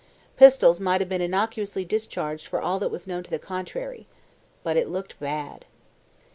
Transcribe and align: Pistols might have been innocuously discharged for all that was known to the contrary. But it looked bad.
Pistols 0.35 0.79
might 0.79 0.99
have 0.99 1.09
been 1.09 1.21
innocuously 1.21 1.85
discharged 1.85 2.47
for 2.47 2.59
all 2.59 2.79
that 2.79 2.89
was 2.89 3.05
known 3.05 3.21
to 3.21 3.29
the 3.29 3.37
contrary. 3.37 4.07
But 4.63 4.75
it 4.75 4.89
looked 4.89 5.19
bad. 5.19 5.65